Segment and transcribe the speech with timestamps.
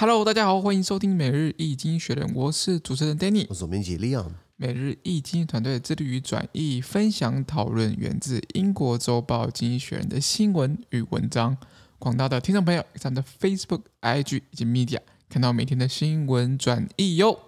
[0.00, 4.30] Hello，大家好，欢迎收听每日易经济学人，我是主持人 Danny，我是总编辑 Leon。
[4.56, 11.54] 每日易经济团队致力于转译、分享、讨论源自英国周报《经济学人》的新闻与文章。
[11.98, 17.38] 广大的听众朋友，在我们的 Facebook、IG 以及 Media 看到每天的新闻转译哟。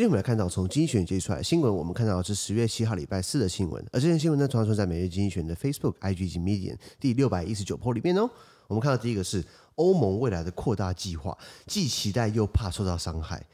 [0.00, 8.26] 今天我们来看到从经济学人接出来的新闻，我们看到的是十月七号礼拜四的新闻，而这件新闻呢，同样存在每日经济学人的 Facebook、IG 及 Medium 第六百一十九 po 里面哦。
[8.66, 9.44] 我们看到第一个是
[9.74, 11.36] 欧盟未来的扩大计划，
[11.66, 13.44] 既期待又怕受到伤害，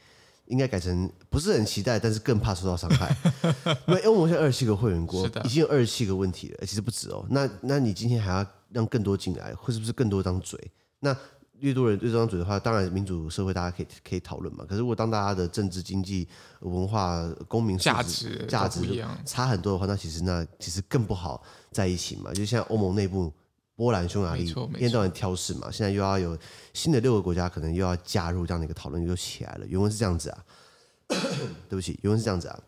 [0.45, 3.13] 应该改成不是很期待，但是更怕受到伤害。
[3.85, 7.25] 因为欧盟现在二十七个会员国，已经有二十七个问题了，其实不止哦。
[7.29, 10.57] 那那你今天还要让更多进来，会是不是更多张嘴？
[11.01, 11.13] 那
[11.59, 14.63] 越多人对这张嘴的话，当然民主社会大家可以可以讨论嘛。
[14.65, 16.27] 可是如果当大家的政治、经济、
[16.59, 18.81] 文化、公民价值价值
[19.25, 21.41] 差很多的话，那其实那其实更不好
[21.71, 22.33] 在一起嘛。
[22.33, 23.31] 就像欧盟内部，
[23.75, 26.37] 波兰、匈牙利一天到晚挑事嘛，现在又要有
[26.73, 29.65] 新的六个国家可能又要加入这样的一个讨论又起来了。
[29.67, 30.43] 原文是这样子啊，
[31.69, 32.59] 对不起，原文是这样子啊。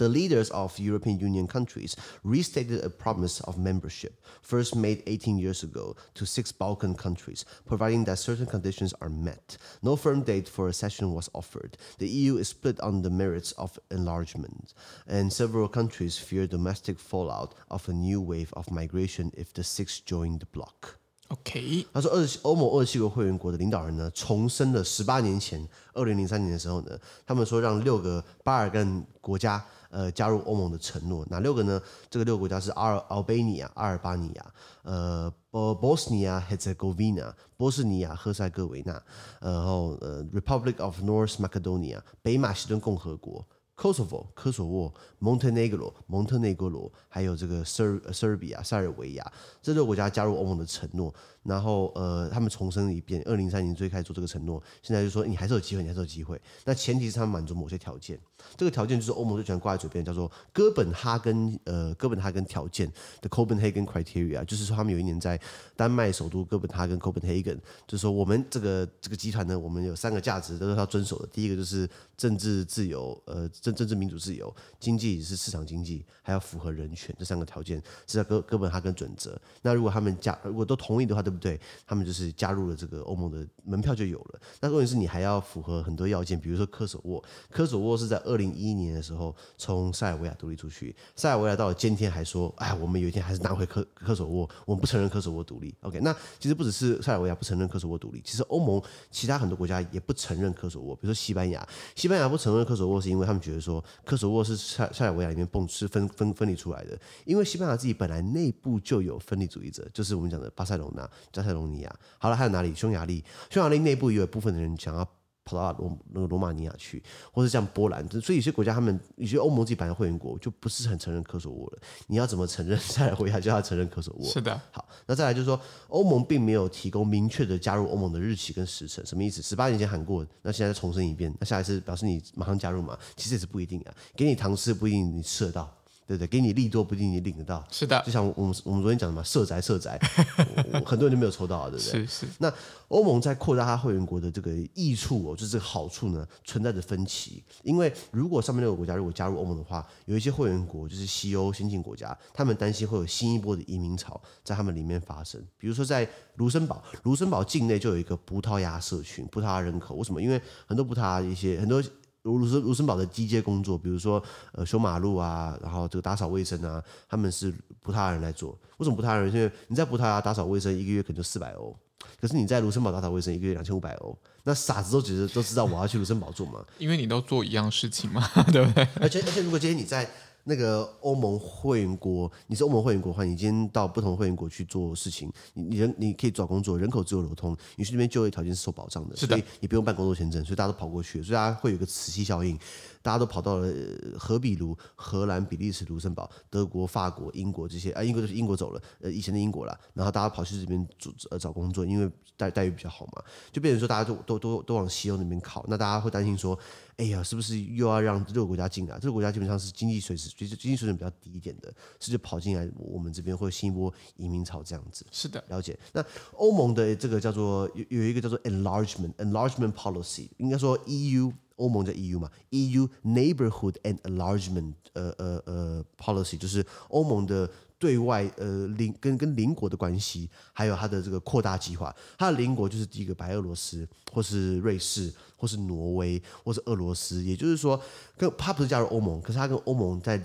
[0.00, 5.62] The leaders of European Union countries restated a promise of membership, first made 18 years
[5.62, 9.56] ago to six Balkan countries, providing that certain conditions are met.
[9.82, 11.78] No firm date for accession was offered.
[11.96, 14.74] The EU is split on the merits of enlargement,
[15.06, 20.00] and several countries fear domestic fallout of a new wave of migration if the six
[20.00, 20.98] join the bloc.
[21.28, 31.23] OK，他说，二十欧盟二十七个会员国的领导人呢，重申了十八年前，二零零三年的时候呢，他们说让六个巴尔干国家 呃加入欧盟的承诺。
[31.29, 31.79] 哪六个呢？
[32.09, 38.99] 这个六个国家是阿尔奥贝尼亚、阿尔巴尼亚、呃波波斯尼亚、赫兹哥维纳、波斯尼亚、赫塞哥维纳，
[39.39, 43.45] 然后呃 Republic of North Macedonia、北马其顿共和国。
[43.73, 51.11] Kosovo 科索沃、Montenegro 蒙特内哥罗，还有这个 Ser Serbia 塞尔维亚这六个国家加入欧盟的承诺。
[51.43, 56.39] 然后呃，他们重申一遍，二零三年最开始做这个承诺，现在就说你还是有机会，你还是有机会。
[56.65, 58.19] 那前提是他们满足某些条件，
[58.55, 62.91] 这个条件就是欧盟最喜欢挂在嘴边，叫做哥本哈根呃哥本哈根条件
[63.21, 65.39] 的 Copenhagen Criteria，就是说他们有一年在
[65.75, 67.57] 丹麦首都哥本哈根 Copenhagen，
[67.87, 71.27] 就是说我们这个这个集团呢，我们有三个价值都是要遵守的。
[71.27, 79.39] 第一个就是政治自由，呃政政治民主自由，经济是市场经济，还要符合人权，这三个条件是在哥哥本哈根准则。
[79.63, 81.59] 那如果他们加如果都同意的话，不对？
[81.87, 84.39] 他们就是加入了这个欧盟的门票就有了。
[84.59, 95.73] 那问题是你还要符合很多要件，比如说科索沃，科索沃是在二零一一年的时候从塞尔维亚独立出去，塞尔维亚到了今天还说，哎，我们有一天还是拿回科科索沃，我们不承认科索沃独立。
[95.81, 101.65] OK，那其实不只是塞尔维亚不承认科索沃独立，其实欧盟其他很多国家也不承认科索沃，比如说西班牙，
[101.95, 112.73] 西班牙不承认科索沃是因为他们觉得说科索沃是塞塞尔维亚里面蹦是分分分离出来的，因为西班牙自己本来内部就有分离主义者，就是我们讲的巴塞隆纳加泰隆尼亚，好了，还有哪里？
[112.73, 115.07] 匈牙利，匈牙利内部也有一部分的人想要
[115.43, 117.01] 跑到罗那个罗马尼亚去，
[117.31, 121.79] 或是像波兰，所以有些国家他们有些欧盟自己本来会员国就不是很承认科索沃了。
[122.07, 124.23] 你要怎么承认塞尔维亚就要承认科索沃？
[124.23, 124.59] 是的。
[124.71, 129.41] 好，那再来就是说，欧盟并没有提供明确的加入欧盟的日期跟时辰，什么意思？
[129.41, 132.97] 十八年前喊过，那现在再重申一遍，那下一次表示你马上加入嘛？
[133.15, 135.75] 其实也是不一定啊，给你糖吃不一定你吃得到。
[136.11, 137.65] 对对，给你利多不一定你领得到。
[137.71, 139.97] 是的，就像我们我们昨天讲的嘛，社宅社宅，
[140.85, 142.05] 很多人就没有抽到，对不对？
[142.05, 142.27] 是是。
[142.39, 142.51] 那
[142.89, 147.41] 欧盟在扩大它会员国的这个益处哦，就是这个好处呢，存在着分歧。
[147.63, 155.41] 因为如果上面六个国家如果加入欧盟的话，有一些会员国就是西欧先进国家，他们担心会有新一波的移民潮在他们里面发生。
[155.57, 156.05] 比如说在
[156.35, 160.21] 卢森堡，卢森堡境内就有一个葡萄牙社群，葡萄牙人口为什么？
[160.21, 161.81] 因为很多葡萄牙一些很多。
[162.23, 164.21] 卢卢森卢森堡的机械工作，比如说
[164.51, 168.57] 呃修马路啊，然后这个打扫卫生啊，他们是葡萄牙人来做。
[168.77, 169.33] 为什么葡萄牙人？
[169.33, 171.75] 因为你在葡萄牙打扫卫生一个月可能就四百欧，
[172.19, 174.17] 可是你在卢森堡打扫卫生一个月两千五百欧。
[174.43, 178.87] 那傻子都觉得都知道我要去卢森堡做嘛，因为你都做一样事情嘛， 对不对？
[179.01, 180.09] 而且而且如果今天你在。
[180.43, 192.57] 那个欧盟会员国，你是欧盟会员国的话，你今天到不同会员国去做事情，你你人你可以找工作，人口自由流通，你去那边就业条件是受保障的，是的，所以你不用办工作签证，所以大家都跑过去，所以大家会有一个磁吸效应，
[193.01, 193.73] 大家都跑到了
[194.17, 206.57] 荷比卢、荷兰、比利时、卢森堡、德国、法国、英国这些啊，英国就是英国走了，呃，以前的英国啦，然后大家跑去这边做呃找工作，因为待待遇比较好嘛，就变成说大家都都都都往西欧那边靠，那大家会担心说。
[206.97, 208.99] 哎呀，是不是又要让这个国家进来？
[208.99, 215.03] 这个国家基本上是经济随时其实经济水准比较低一点的，是就跑进来我们这边，会新一波移民潮这样子。
[215.11, 215.75] 是的，了解。
[215.93, 221.31] 那欧盟的这个叫做有有一个叫做 enlargement enlargement policy，应该说 EU
[221.61, 227.49] 欧盟叫 EU 嘛，EU neighborhood and enlargement 呃呃呃 policy 就是欧盟的。
[227.81, 237.23] 对外呃邻跟跟邻国的关系，还有它的这个扩大计划，它的邻国就是第一个白俄罗斯，或是瑞士，或是挪威，或是俄罗斯。
[237.23, 237.81] 也就是说，
[238.15, 240.21] 跟它不是加入欧盟，可是它跟欧盟在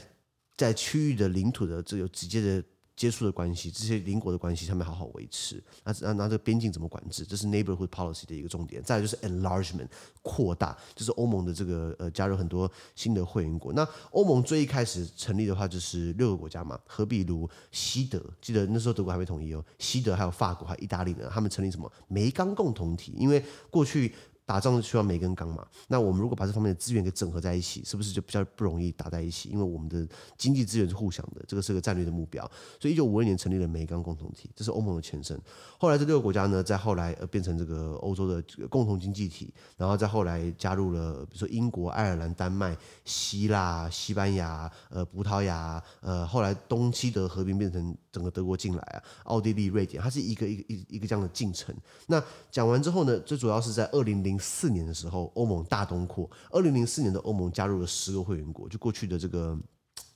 [0.55, 2.62] 在区域的领土的这有直接的。
[2.96, 5.62] 接触的关系，这些邻国的关系，他们好好维持。
[5.84, 7.25] 那那那这个边境怎么管制？
[7.25, 8.82] 这是 neighborhood policy 的一个重点。
[8.82, 9.87] 再来就是 enlargement
[10.22, 13.72] 扩大，就是欧盟的这个呃加入很多新的会员国。
[13.75, 18.22] 那欧盟最一开始成立的话，就是六个国家嘛，何必如、西德。
[18.40, 23.12] 记得那时候德国还没统一哦，西德还有法国还有意大利呢，他们成立什么煤钢共同体？
[23.16, 24.14] 因为过去。
[24.46, 25.66] 打仗需要煤跟钢嘛？
[25.88, 29.48] 那我们如果把这方面的资源给整合在一起，是不是就比较不容易打在一起？
[29.48, 30.06] 因为我们的
[30.38, 32.48] 经济资源是互相的，这个是个战略的目标。
[32.81, 35.37] 所以，一九五二年成立了煤钢共同体，这是欧盟的前身。
[35.81, 51.75] 后来这六个国家呢，在后来呃变成这个欧洲的共同经济体，然后再后来加入了，比如说英国、爱尔兰、丹麦、希腊、西班牙、呃葡萄牙，呃后来东西德合并变成整个德国进来啊，奥地利、瑞典，它是一个一个一一个这样的进程。
[52.06, 52.22] 那
[52.52, 54.36] 讲完之后呢，最主要是在二零零。
[54.38, 56.31] 四年的时候，欧盟大东扩。
[56.50, 59.59] 二零零四年的欧盟加入了十个会员国，就过去的这个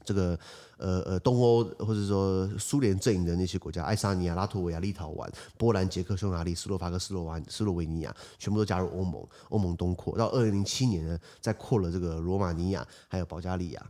[0.04, 0.38] 这个
[0.78, 5.28] 呃呃东欧或者说苏联阵营的那些国家，爱沙尼亚、拉脱维亚、立陶宛、
[5.58, 9.26] 波兰、捷克、匈牙利、斯洛伐克、斯洛瓦斯洛维尼亚，全部都加入欧盟。
[9.50, 13.86] 欧盟东扩到二零零七年呢，再扩了这个罗马尼亚，还有保加利亚。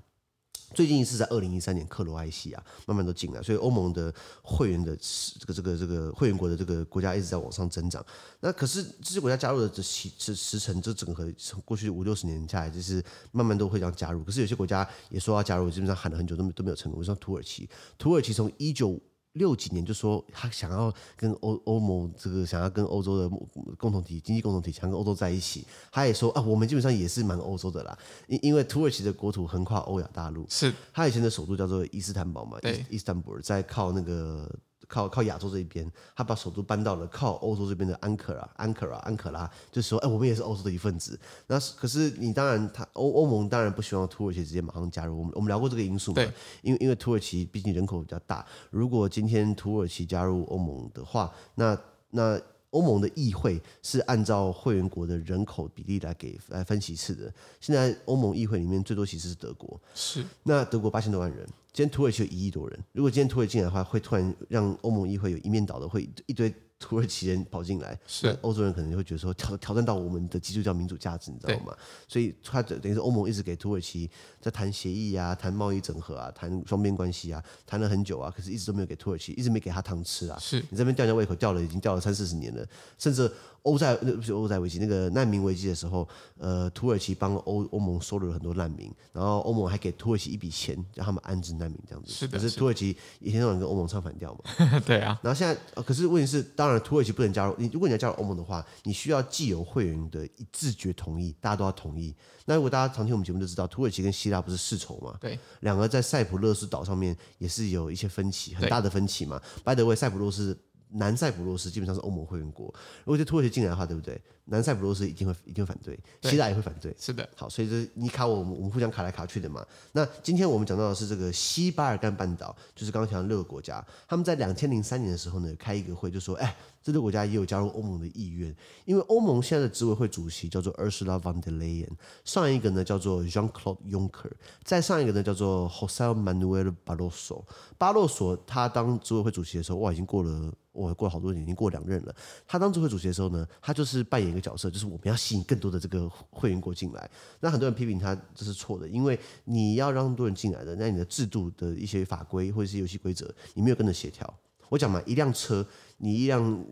[0.72, 4.12] 最近一次在二零一三年，克罗埃西亚慢慢都进来，所以欧盟的
[4.42, 4.96] 会员的
[5.38, 8.04] 这个这个这个会员国的这个国家一直在往上增长。
[8.40, 11.26] 那可是这些国家加入的这时时时程，这整个
[11.64, 13.02] 过去五六十年下来，就是
[13.32, 14.22] 慢慢都会这样加入。
[14.22, 17.02] 可是有些国家也说要加入，基本上喊了很久都没都没有成功。
[17.02, 17.68] 像土耳其，
[17.98, 18.98] 土耳其从一九
[19.34, 23.28] 六几年就说他想要跟欧欧盟这个想要跟欧洲的
[23.76, 30.72] 共同体经济共同体想跟欧洲在一起，他也说啊，我们基本上也是蛮欧洲的啦，因因为土耳其的国土横跨欧亚大陆，是。
[30.92, 34.50] 他以前的首都叫做伊斯坦堡嘛，对，伊斯坦布尔在靠那个。
[34.88, 41.18] 靠靠亚洲这一边，他把首都搬到了靠欧洲这边的安可拉，安可拉，安可拉，就是说，哎，我们也是欧洲的一份子。
[41.46, 45.18] 那可是你当然，他欧欧盟当然不希望土耳其直接马上加入。
[45.18, 46.16] 我们我们聊过这个因素嘛？
[46.16, 46.32] 对，
[46.62, 51.78] 因为因为土耳其毕竟人口比较大，如果今天土耳其加入欧盟的话，那
[52.10, 52.40] 那。
[52.70, 57.32] 欧盟的议会是按照会员国的人口比例来给来分席次的。
[57.60, 62.78] 现在欧盟议会里面最多其实是德国，是那德国八千多万人，今天土耳其有一亿多人。
[62.92, 66.52] 如果今天土耳其进来的话，会突然让欧盟议会有一面倒的，会一堆。
[66.80, 71.76] 土耳其人跑进来，是欧洲人可能就会觉得说挑挑战到我们的基督教民主价值，你知道吗？
[72.08, 74.10] 所以他等于是欧盟一直给土耳其
[74.40, 80.38] 在谈协议啊、谈贸易整合啊、谈双边关系啊，谈了很久啊，可是一直都没有给土耳其，一直没给他糖吃啊。
[80.40, 82.66] 是你这边吊人家胃口吊了，已经吊了三四十年了，
[82.98, 83.30] 甚至。
[83.62, 86.08] 欧债那不是欧债危机，那个难民危机的时候，
[86.38, 92.10] 呃，土耳其帮欧欧盟收留了很多难民，然后欧盟还给土耳其一笔钱，让他们安置难民这样子。
[92.10, 92.38] 是的。
[92.38, 94.80] 可是土耳其一天到晚跟欧盟唱反调嘛。
[94.86, 95.18] 对啊。
[95.22, 97.54] 然后现在，可是问题是，当然土耳其不能加入。
[97.58, 102.14] 你如果你要加入欧盟的话，你需要既有会员的一致决同意，大家都要同意。
[102.46, 105.16] 那如果大家常听我们节目就知道，土耳其跟希腊不是世仇嘛？
[105.20, 105.38] 对。
[105.60, 109.40] 两个在塞浦路斯岛上面也是有一些分歧，很大的分歧嘛。
[109.64, 110.56] By the way，塞浦路斯。
[110.92, 112.66] 南塞浦路斯基本上是欧盟会员国，
[113.04, 114.20] 如果这土耳其进来的话，对不对？
[114.46, 116.92] 南塞浦路斯一定会一定会反对，希腊也会反对。
[116.98, 119.64] 是的，好，所以这你卡我，我们我们互相卡来卡去的嘛。
[119.92, 128.52] 那今天我们讲到的是这个西巴尔干半岛，就是刚刚讲的六个国家，他们在两千零三年的时候呢，开一个会，就说，哎，这六个国家也有加入欧盟的意愿，
[128.86, 131.90] 因为欧盟现在的执委会主席叫做 Ursula von der Leyen，
[132.24, 134.32] 上一个呢叫做 Jean-Claude Juncker，
[134.64, 137.44] 再上一个呢叫做 José Manuel Barroso。
[137.78, 140.52] 巴洛索他当执委会主席的时候，哇，已经过了。
[140.72, 142.14] 我过了好多年，已经过两任了。
[142.46, 147.10] 他当智慧主席的时候呢，他就是扮演一个角色，就是我们要吸引更多的这个会员国进来。
[147.40, 154.32] 那很多人批评他这是错的，因为你要让多人进来的，那你的制度的一些法规或者是游戏规则，你没有跟着协调。
[154.68, 155.66] 我讲嘛，一辆车，
[155.98, 156.64] 你一辆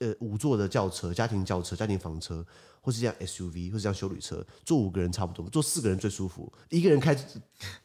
[0.00, 2.44] 呃五座的轿车、家庭轿车、家庭房车。
[2.86, 6.52] 或是这样 SUV，或是这样休旅车，坐五个人差不多，坐四个人最舒服。
[6.68, 7.16] 一个人开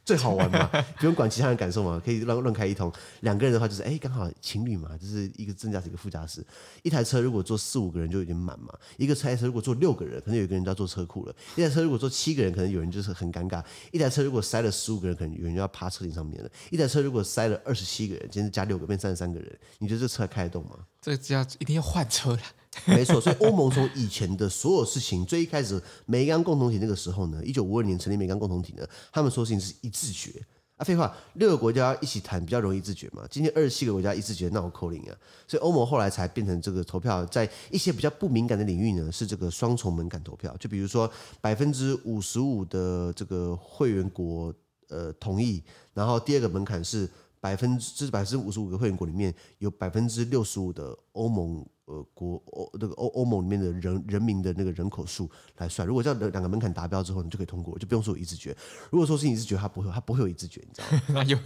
[0.05, 2.93] 最好玩嘛， 不用管其他人感受嘛，可以乱乱开一通。
[3.22, 6.46] 两个人的话就是，哎，刚好情侣嘛，就是一个正驾驶，一个副驾驶。
[6.84, 8.72] 一台车如果坐四五个人就有点满嘛。
[8.98, 11.36] 一个车车如果坐六个人，可能有一个人就要坐车库了。
[11.55, 13.63] 一台车如果坐七个人，可能有人就是很尴尬。
[13.91, 16.50] 一台车如果塞了十五个人，可能有人就要趴车顶上面了。
[16.70, 20.77] 一台车如果塞了二十七个人，今天加六个变三十三个人，你觉得这车还开得动吗？
[21.01, 22.41] 这个要一定要换车了。
[22.87, 30.31] 没错，所以欧盟从以前的所有事情，最一开始美钢共同体那个时候呢，一九五二年成立美钢共同体呢，他们说事情是一致决。
[30.77, 33.27] 啊，废话，六个国家一起谈比较容易自决嘛。
[33.29, 35.15] 今天二十七个国家一致决，那我扣零啊。
[35.47, 40.55] 所以欧盟后来才变成这个投票，在一些比较不敏感的领域呢，是这个双重门槛投票。
[40.57, 44.51] 就比如说百分之五十五的这个会员国
[44.87, 45.61] 呃同意，
[45.93, 47.07] 然后第二个门槛是
[47.39, 51.63] 百分之，这是百分之五十五个会员国里面有百分之六十五的欧盟。
[51.91, 58.55] 呃，国欧那个欧欧盟里面的人人民的那个人口数来算，如果这样两个门槛达标之后，你就可以通过，就不用说有一致决。
[58.89, 61.03] 如果说是一致决，它不会，它不会有一致决，你知道吗？
[61.21, 61.38] 那有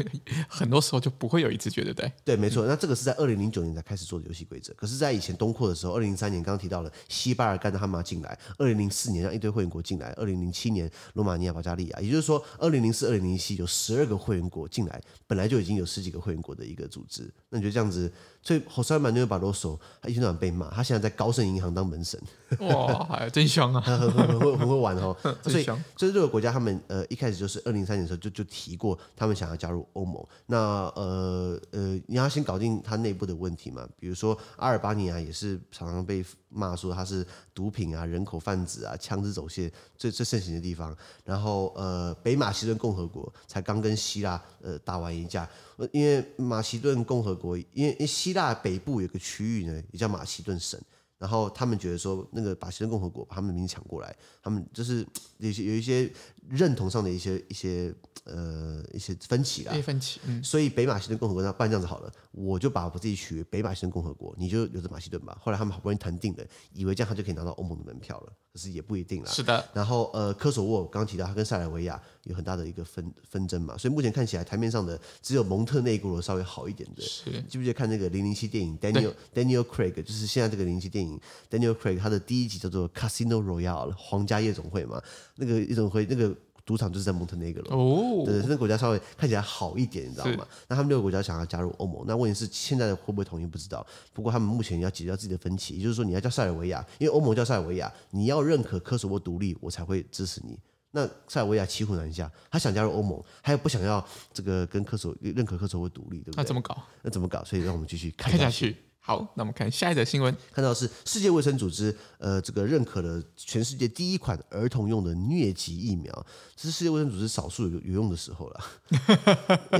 [0.48, 2.12] 很多时候就不会有一致决，对不对？
[2.24, 2.64] 对，没错。
[2.68, 17.34] 那这个是在二零零九年才开始做的游戏规则，可是，在以前东扩的时候，二零零三年刚刚提到了西巴尔干的哈马进来，二零零四年让一堆会员国进来，二零零七年罗马尼亚、保加利亚，也就是说，二零零四、二零零七有十二个会员国进来，本来就已经有十几个会员国的一个组织。
[17.50, 18.12] 那你觉得这样子？
[18.42, 22.20] 所以侯赛曼就把罗索，他一天到晚被骂，他现在在高盛银行当门神，
[22.60, 25.16] 哇，真香啊， 很很很会很会玩哦。
[25.44, 25.66] 所以
[25.96, 30.24] 这六个国家，他们呃一开始就是二零零三年的时候就就提过，他们想要加入欧盟。
[30.46, 30.58] 那
[30.96, 40.96] 呃呃，你要先搞定他内部的问题嘛，比如说阿尔巴尼亚也是常常被骂说他是毒品啊、人口贩子啊、枪支走线最最盛行的地方。
[41.24, 45.48] 然后呃，北马其顿共和国才刚跟希腊呃打完一架。
[45.92, 50.80] 因为马其顿共和国，因为希腊北部有个区域呢，也叫马其顿省，
[51.18, 55.06] 然后他们觉得说，那个马其顿共和国把他们的名字抢过来，他们就是
[55.38, 56.12] 有些有一些
[56.50, 57.94] 认同上的一些一些
[58.26, 65.38] 呃一些分歧啦，分歧，嗯，所以北马其顿共和国那不然这样子好了，我就把我自己取为北马其顿共和国，你就留着马其顿吧。
[65.42, 68.34] 后来他们好不容易谈定了，以为这样他就可以拿到欧盟的门票了。
[68.54, 69.30] 可是也不一定啦。
[69.30, 69.68] 是的。
[69.74, 77.02] 然后呃，科索沃刚刚提到，他跟塞尔维亚有很大的一个纷纷争嘛，所以目前看起来台面上的只有蒙特内哥罗稍微好一点的。
[77.02, 77.30] 是。
[77.50, 85.04] 记不记得看那个零零七电影？Daniel Daniel Craig 就是现在这个零零七电影，Daniel Craig 他的第一集叫做 Casino Royale 皇家夜总会嘛，
[85.36, 86.35] 那个夜总会那个。
[86.66, 90.48] 赌场就是在蒙特内哥罗哦，对，那个国家稍微看起来好一点，你知道吗？
[90.68, 93.86] 那他们六个国家想要加入欧盟，那问题是现在会不会同意不知道。
[94.12, 100.58] 不过他们目前要解决掉自己的分歧，也就是说你要叫塞尔维亚，因为欧盟叫塞尔维亚，你要认可科索沃独立，我才会支持你。
[100.90, 104.04] 那塞尔维亚骑虎难下，他想加入欧盟，他又不想要
[104.34, 106.38] 这个跟科索认可科索沃独立，对不对？
[106.38, 106.78] 那怎么搞？
[107.04, 107.44] 那怎么搞？
[107.44, 108.76] 所以让我们继续看下去。
[109.08, 116.12] 好，那我们看下一则新闻，看到是世界卫生组织，呃，这个认可了全世界第一款儿童用的疟疾疫苗，
[116.56, 118.60] 这是世界卫生组织少数有有用的时候了。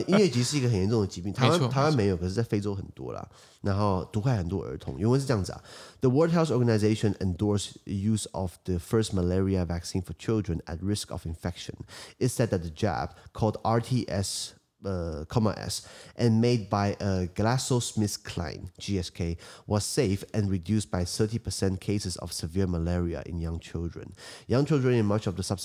[0.08, 3.28] 疟疾是一个很严重的疾病，台湾台湾没有，可是在非洲很多啦。
[3.62, 5.64] 然后毒害很多儿童，原文是这样子啊
[6.02, 11.26] ：The World Health Organization endorsed use of the first malaria vaccine for children at risk of
[11.26, 11.74] infection.
[12.20, 14.50] It said that the jab, called RTS.
[14.86, 15.82] Uh, 呃，comma s
[16.16, 22.32] and made by a GlaxoSmithKline GSK was safe and reduced by thirty percent cases of
[22.32, 24.14] severe malaria in young children.
[24.48, 25.60] Young children in much of the sub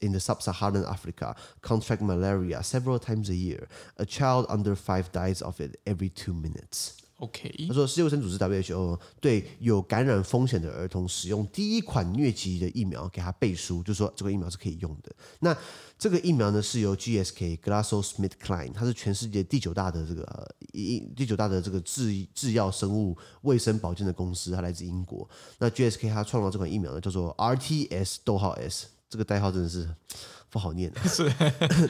[0.00, 3.66] in the sub-Saharan Africa contract malaria several times a year.
[3.96, 7.05] A child under five dies of it every two minutes.
[7.18, 15.10] OK，他说世界卫生组织 WHO 对有感染风险的儿童使用第一款疟疾的疫苗给他背书，就说这个疫苗是可以用的。
[15.40, 15.56] 那
[15.98, 25.26] 这个疫苗呢是由 GSK GlaxoSmithKline，它是全世界第九大的这个一第九大的这个制制药生物卫生保健的公司，它来自英国。
[25.58, 29.88] 那 GSK 它创造这款疫苗呢叫做 RTS 逗号 S，这个代号真的是。
[30.50, 31.30] 不好念啊， 是。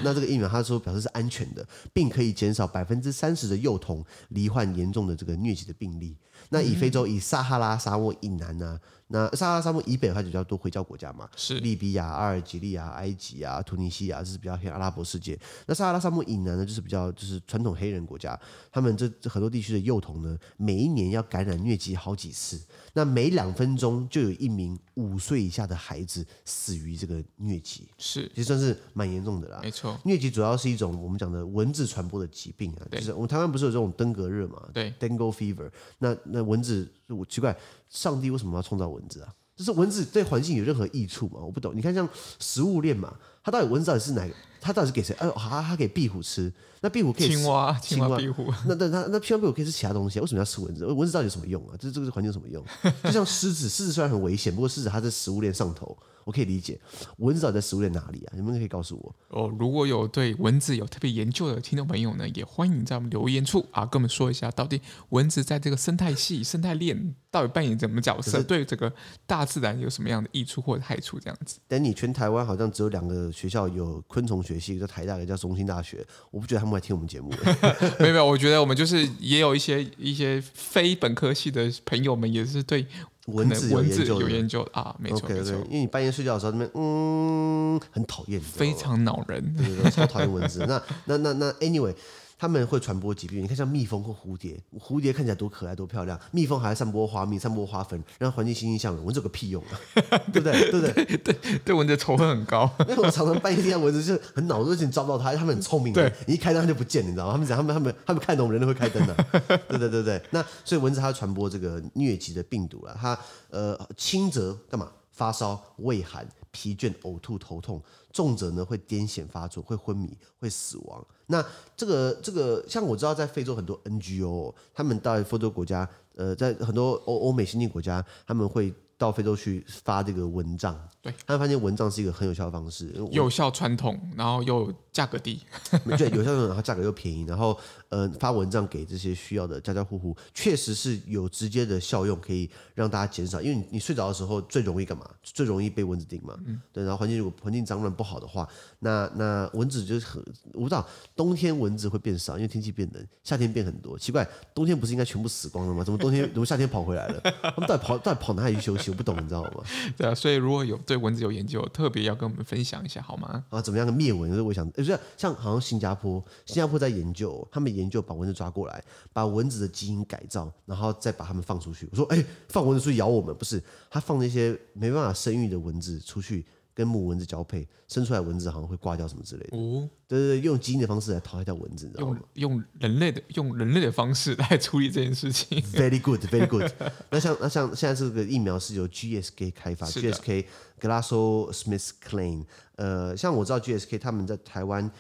[0.02, 6.16] 那这个疫苗，他说表示是安全的，并可以减少百分之三十的幼童罹患严重的这个疟疾的病例。
[6.50, 8.80] 那以非洲以撒哈拉沙漠以南呢、啊？
[9.08, 15.38] 那撒哈拉沙漠以北的话就比较多回教国家嘛，是利比亚、阿尔及利亚、埃及啊、突尼西亚，这是比较偏阿拉伯世界。
[15.66, 18.38] 那撒哈拉沙漠以南呢，就是比较就是传统黑人国家，
[18.70, 22.60] 他们这这很多地区的幼童呢，每一年要感染疟疾好几次。
[22.92, 29.60] 那每两分钟就有一名五岁以下的孩子死于这个疟疾，是，其实算是蛮严重的啦。
[29.62, 34.62] 没错，疟疾主要是一种我们讲的蚊子传播的疾病啊，就是我们台湾不是有这种登革热嘛？
[34.72, 35.70] 对，Dengue fever。
[35.98, 37.56] 那那蚊子，我奇怪，
[37.88, 39.28] 上帝为什么要创造蚊子啊？
[39.54, 41.40] 就是蚊子对环境有任何益处吗？
[41.40, 41.74] 我不懂。
[41.74, 42.06] 你看像
[42.38, 44.34] 食物链嘛，它到底蚊子到底是哪个？
[44.60, 45.14] 它到底是给谁？
[45.14, 48.52] 哎，它它给壁虎吃，那壁虎可以吃青蛙，青蛙壁虎。
[48.66, 50.22] 那那那那青蛙壁虎可以吃其他东西啊？
[50.22, 50.84] 为什么要吃蚊子？
[50.84, 51.76] 蚊子到底有什么用啊？
[51.78, 52.62] 这这个环境有什么用？
[53.04, 55.96] 就像狮子，狮子虽然很危险，不过狮子它在食物链上头。
[56.26, 56.76] 我可以理解，
[57.18, 58.32] 蚊子到底在食物链哪里啊？
[58.34, 59.48] 你们可以告诉我哦。
[59.60, 64.80] 如果有对蚊子有特别研究的听众朋友呢，也欢迎在我们留言处啊，跟我们说一下，到底
[65.10, 68.92] 蚊子在这个生态系、生态链到底扮演什么角色，对这个
[69.24, 71.20] 大自然有什么样的益处或者害处？
[71.20, 71.60] 这样子。
[71.68, 76.04] 但你全台湾好像只有两个学校有昆虫学系，一个叫台大，一个叫中兴大学。
[76.32, 77.30] 我不觉得他们来听我们节目。
[78.00, 82.84] 没有没有，我觉得我们就是也有一些一些非本科系的朋友们，也是对。
[83.26, 89.54] 文字有文字研究的有研究啊，没错没错，因为你半夜睡觉的时候那边嗯很讨厌，非常恼人。
[89.56, 90.64] 对对对，超讨厌文字。
[90.66, 91.94] 那那那那，anyway，
[92.38, 93.42] 他们会传播疾病。
[93.42, 99.04] 你看，像蜜蜂或蝴蝶，蝴蝶看起来多可爱、多漂亮，蜜蜂还会散播花蜜、散播花粉，让环境欣欣向荣。
[99.04, 99.78] 蚊子有个屁用啊，
[100.32, 100.70] 对不对？
[100.70, 101.16] 对不对？
[101.18, 102.70] 对对，蚊子仇恨很高。
[102.88, 107.32] 因为我常常半夜听到蚊子就很恼怒，而且你抓不到它，他们很聪明的，对你一开灯它就不见，你知道吗？
[107.32, 109.30] 他们讲，他们他们他们看懂人都会开灯的、 啊，
[109.68, 110.22] 对对对对。
[110.30, 113.18] 那所以蚊子它传播这个疟疾的病毒了，它
[113.50, 114.90] 呃轻则干嘛？
[115.16, 117.78] 发烧、畏寒、疲倦、呕吐、头痛；
[118.16, 121.06] 重者呢会癫痫发作，会昏迷，会死亡。
[121.26, 121.44] 那
[121.76, 130.74] 这个这个，像我知道在非洲很多 NGO，他们到非洲国家，呃，在很多欧欧美先进国家，他们会到非洲去发这个蚊帐。
[131.02, 135.42] 对，他们发现蚊帐是一个很有效的方式，有效传统，然后又价格低。
[135.70, 143.40] 对，有效传统，然后价格又便宜，然后呃发蚊帐给这些需要的家家户户，确实是有直接的效用，可以让大家减少。
[143.40, 145.08] 因为你你睡着的时候最容易干嘛？
[145.22, 146.38] 最容易被蚊子叮嘛。
[146.46, 146.60] 嗯。
[146.72, 148.48] 对，然后环境如果环境脏乱不好的话，
[148.80, 153.98] 那那蚊子就是很我不知道，冬天蚊子会变少，因为天气变冷，夏天变很多。
[153.98, 155.84] 奇怪，冬天不是应该全部死光了吗？
[155.84, 157.20] 怎么冬天 怎么夏天跑回来了？
[157.42, 158.90] 他们到底跑到底跑哪里去休息？
[158.90, 159.62] 我不懂，你知道吗？
[159.96, 163.44] 对啊，所以如果有对蚊子有研究，特别要跟我们分享一下好吗？
[163.50, 164.30] 啊，怎么样的灭蚊？
[164.30, 171.88] 就是我想，就是像好像新加坡，新加坡在研究，他们研究把蚊子抓过来，把蚊子的基因改造，然后再把它们放出去。
[171.92, 173.36] 我说，哎，放蚊子出去咬我们？
[173.36, 179.56] 不是，他放那些没办法生育的蚊子出去跟母蚊子交配，生出来蚊子好像会挂掉什么之类的。
[179.56, 182.18] 哦，对对对，用基因的方式来淘汰掉蚊子，你知道吗？
[182.34, 185.58] 用用人类的用人类的方式 来处理这件事情。
[185.72, 186.70] Very good, very good
[187.10, 187.16] 那。
[187.16, 190.44] 那像那像现在这个疫苗是由 GSK 开发，GSK
[190.80, 192.44] GlaxoSmithKline。
[192.76, 194.90] 呃，像我知道 GSK 他们在台湾，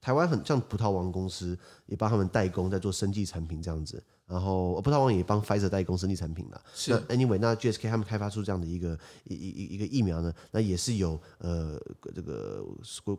[0.00, 4.02] 台湾很像葡萄王公司也帮他们代工，在做生技产品这样子。
[4.26, 6.62] 然后葡萄王也帮 Pfizer 代工生技产品了。
[6.74, 6.90] 是。
[6.92, 11.80] 那 Anyway，那 GSK 他们开发出这样的一个一一一一个疫苗呢，那也是有呃
[12.14, 12.64] 这个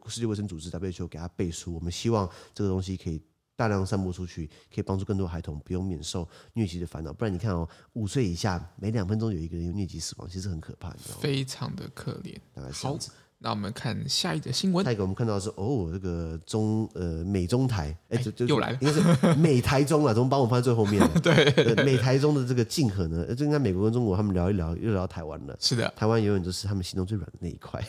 [0.07, 1.73] 世界卫生组织 WHO 给他背书。
[1.73, 3.21] 我们希望这个东西可以。
[3.53, 7.13] 大量散播出去，可以帮助更多孩童不用免受疟疾的烦恼。
[7.13, 11.21] 不然你看哦，五岁以下每两分钟有一个人有疟疾死亡，其实很可怕，你知道吗？
[11.21, 12.35] 非常的可怜。
[12.55, 13.11] 大概是这样子。
[13.43, 14.85] 那我们看下一则新闻。
[14.85, 21.09] 下一个我们看到的是哦，这个中呃美中台，哎，就就又来了，应该是美台中了，怎么把我放在最后面了？
[21.21, 25.57] 对，对，美台中的这个竞合呢，就应该美国跟中国他们聊一聊，又聊到台湾了。
[25.59, 27.83] 是的，台湾永远都是他们心中最软的那一块。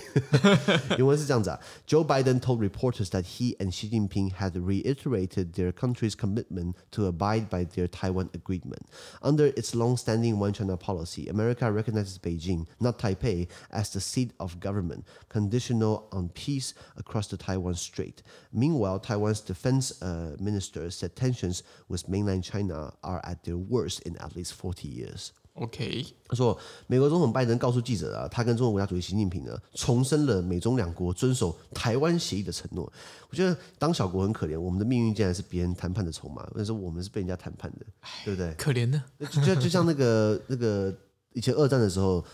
[0.96, 7.04] 原文是这样子啊，Joe Biden told reporters that he and Xi Jinping had reiterated their country's commitment to
[7.04, 8.84] abide by their Taiwan agreement.
[9.20, 14.58] Under its long-standing One China policy, America recognizes Beijing, not Taipei, as the seat of
[14.58, 15.04] government.
[15.42, 18.22] Conditional on peace across the Taiwan Strait.
[18.52, 24.16] Meanwhile, Taiwan's defense uh, minister said tensions with mainland China are at their worst in
[24.18, 25.30] at least 40 years.
[25.54, 32.90] OK，他说，美国总统拜登告诉记者啊，他跟中国国家主席习近平呢，重申了美中两国遵守台湾协议的承诺。
[33.28, 37.84] 我觉得当小国很可怜，我们的命运竟然是别人谈判的筹码，但是我们是被人家谈判的，
[38.24, 38.54] 对不对？
[38.54, 40.94] 可怜呢，就就就像那个那个。
[41.34, 42.24] 以前二战的时候，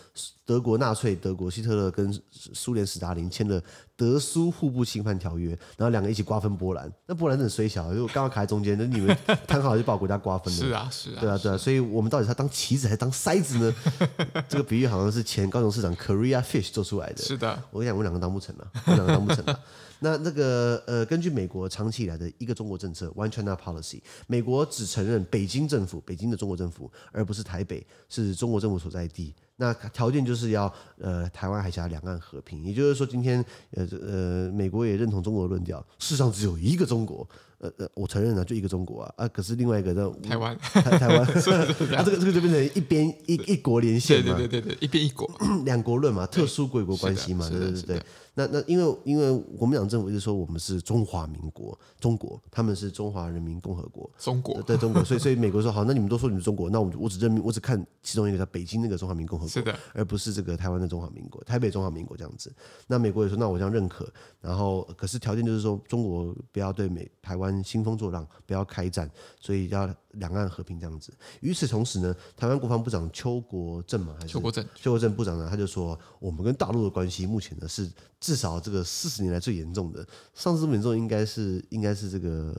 [0.45, 3.63] 德国纳粹德国希特勒跟苏联史达林签了
[3.97, 6.93] 德苏互不侵犯条约，然后两个一起瓜分波兰。
[7.07, 10.61] 那波兰真的衰小，因为我刚好卡在中间，那你们 谈好就把我国家瓜分了。
[10.61, 11.57] 是啊，是啊，对啊，对啊。
[11.59, 13.75] 所以我们到底是要当棋子还是当筛子呢？
[14.49, 17.19] 这个比喻好像是前高雄市长 Korea Fish 做出来的。
[17.23, 19.61] 是的，我跟你讲，我们两个当不成了，我们两个当不成了。
[20.01, 29.35] 那那个呃，根据美国长期以来的一个中国政策 （One China Policy），美国只承认北京政府，北京的中国政府，而不是台北是中国政府所在地。
[29.59, 32.65] 那条件就是要呃，台湾海峡两岸和平。
[32.65, 37.29] 也就是说，今天呃呃，美国也认同中国的论调，世上只有一个中国。
[37.61, 39.27] 呃呃，我承认了，就一个中国啊啊！
[39.27, 45.29] 可是另外一个叫台湾，台台湾 啊，这个这个就变成一边一一国连线嘛，对对对对，一边一国，
[45.67, 48.03] 两国论嘛，特殊国与国关系嘛，对对对对。
[48.35, 62.53] 那那因为因为国民党政府一直说我们是中华民国，中国他们是中华人民共和国，中国对中国，所以所以美国说好，那你们都说你们中国，那我我只认我只看其中一个叫北京那个中华民共和国，是的，而不是这个台湾的中华民国，台北中华民国这样子。
[62.87, 64.09] 那美国也说，那我这样认可，
[64.41, 71.13] 然后可是条件就是说中国不要对美台湾兴风作浪，不要开战，所以要两岸和平这样子。
[71.41, 80.07] 与此同时呢，台湾国防部长邱国正嘛，还是邱国正，邱国正部长呢，他就说，我们跟大陆的关系目前呢是至少这个四十年来最严重的。
[80.35, 82.55] 上次这么严重应该是应该是这个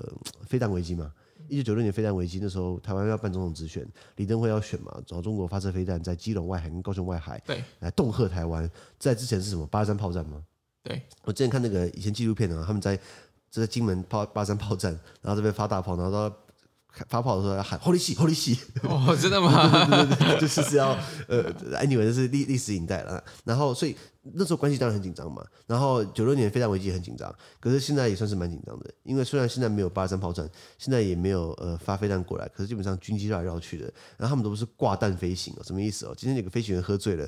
[0.48, 1.12] 飞弹危机嘛？
[1.50, 3.86] 一九九六年飞弹危机那时候，台湾要办总统直选，
[4.16, 8.70] 李登辉要选嘛，然后中国发射飞弹在基隆外海跟高雄外海，对，来恫吓台湾。
[8.98, 10.44] 在之前是什么八二三炮战吗？
[10.84, 13.00] 对，我之前看那个以前纪录片啊，他们在。
[13.52, 14.92] 这在金门炮八三炮战，
[15.24, 16.38] 然后这边发大炮，然后到
[17.08, 18.60] 发炮的时候要喊 “Holy shit，Holy shit”。
[18.84, 19.86] 哦，真的吗？
[19.88, 20.98] 对对对对，就是是要
[21.28, 23.24] 呃，anyway，这是历历史影带了。
[23.46, 23.96] 然后，所以
[24.34, 25.46] 那时候关系当然很紧张嘛。
[25.66, 33.86] 然后九六年飞弹危机也很紧张，可是现在也算是蛮紧张的，因为虽然现在没有八三炮战，现在也没有呃发飞弹过来，可是基本上军机绕来绕去的，
[34.18, 36.14] 然后他们都不是挂弹飞行哦，什么意思哦？
[36.18, 37.28] 今天有个飞行员喝醉了，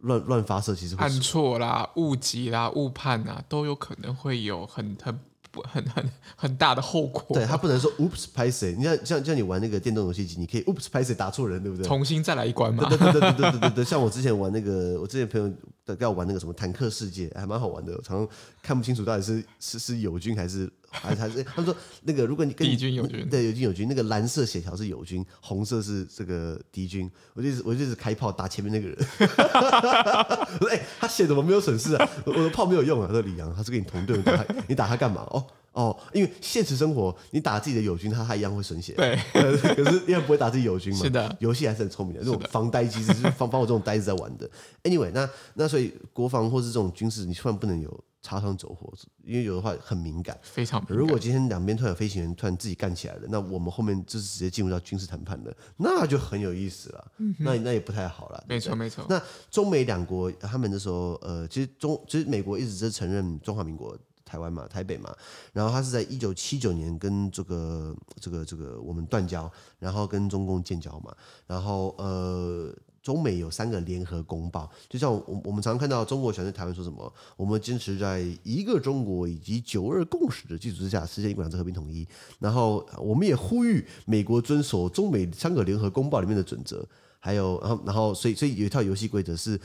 [0.00, 5.20] 乱乱发射，其实会按错啦、误击啦、误判啦，都有可能会有很很。
[5.62, 8.74] 很很很大的后果，对他不能说 Oops，拍谁？
[8.78, 11.86] 你像像像你玩那个电动游戏机，你可以 Oops，拍谁打错人，对不对？
[11.86, 12.88] 重新再来一关嘛。
[12.88, 13.84] 对对对对对对对对。
[13.84, 17.92] 像我之前玩那个，我之前朋友带我玩那个什么坦克世界，还蛮好玩的。
[17.92, 18.28] 我常常
[18.62, 21.42] 看不清楚到底是是是友军还是还是还是。
[21.42, 27.10] 他们说那个如果你跟敌军友军，对友军友军，那个蓝色血条是友军，红色是这个敌军。
[27.34, 28.96] 我就一直我就一直开炮打前面那个人。
[29.18, 32.08] 我 说哎，他血怎么没有损失啊？
[32.24, 33.06] 我的炮没有用啊。
[33.06, 35.22] 他说李阳，他是跟你同队，你打他，你打他干嘛？
[35.30, 35.44] 哦。
[35.72, 38.92] 哦，因为现实生活，你打自己的友军，他他一样会损血。
[38.92, 41.00] 对， 可是因为不会打自己友军嘛。
[41.02, 44.46] 是的，游戏还是很聪明的，这种防呆机制就是防防我这种呆子在玩的。
[44.82, 48.92] Anyway，那那所以国防或是这种军事，你千万不能有擦枪走火，
[49.24, 50.96] 因为有的话很敏感，非常敏感。
[50.96, 57.12] 如果今天两边突然有飞行员突然自己干起来了，那我们后面就是直接进入到军事谈判了，那就很有意思了。
[57.18, 58.44] 嗯、那那也不太好了。
[58.48, 59.04] 没错没错。
[59.08, 63.98] 那中美两国他们那时候，呃，其实中其实美国一直是承认中华民国。
[64.24, 65.14] 台湾嘛，台北嘛，
[65.52, 71.14] 然后他是在一九七九年跟这个这个这个我们断交，然后跟中共建交嘛，
[71.46, 82.06] 然后呃，中美有三个联合公报，就像我我们常看到中国想对台湾说什么，我们坚持在一个中国以及九二共识的基础之下实现一国两制和平统一，
[82.38, 86.86] 然后我们也呼吁美国遵守中美三个联合公报里面的准则，
[87.18, 89.60] 还有然后然后所以所以有一套游戏规则是。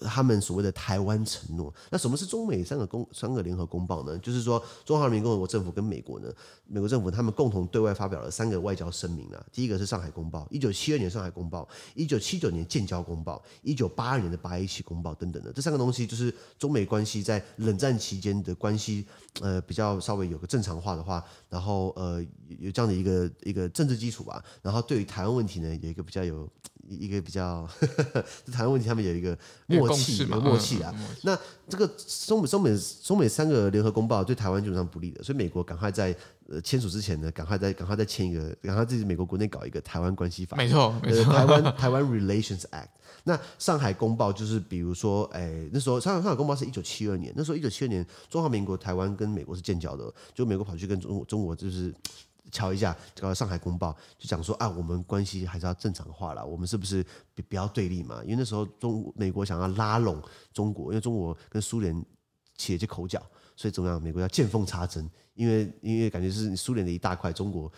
[0.00, 4.16] 他们所谓的台湾承诺，那什么是中美三个公三个联合公报呢？
[4.18, 6.32] 就是说，中华人民共和国政府跟美国呢，
[6.66, 9.44] 美国政府他们共同对外发表了三个外交声明啊。
[9.50, 19.04] 第一个是上海公报，一九七二年上海公报，一九七九年建交公报，一九八二年的八一七公报等等的，这三个东西就是中美关系在冷战期间的关系，
[19.40, 22.24] 呃，比较稍微有个正常化的话，然后呃
[22.60, 24.44] 有这样的一个一个政治基础吧。
[24.62, 26.48] 然后对于台湾问题呢，有一个比较有。
[26.88, 30.94] 一个比较呵呵， 台湾问题，他们有一个默契，有默契啊。
[31.22, 31.36] 那
[31.68, 31.86] 这个
[32.26, 36.14] 中美、中美、中美三个联合公报对台湾基本上不利的，所以美国赶快在
[36.48, 40.56] 呃签署之前呢，赶快再赶快再签一个，赶快自己美国国内搞一个台湾关系法。
[40.56, 41.24] 没错，没错。
[41.32, 42.88] 台湾 台湾 Relations Act。
[43.24, 51.92] 那上海公报就是比如说，哎，那时候上海上海公报是一九七二年，那时候一九七二年中华民国台湾跟美国是建交的，就美国跑去跟中中国就是。
[52.50, 57.04] 瞧一下这个《上海公报》，就讲说啊，我们关系还是要正常化了，我们是不是
[57.34, 58.22] 不不要对立嘛？
[58.22, 61.94] 因为那时候中美国想要拉拢中国，因为中国跟苏联
[62.56, 63.20] 起了一些口角，
[63.56, 64.00] 所以怎么样？
[64.02, 67.70] 美国要见缝插针， 因为因为感觉是苏联的一大块，中国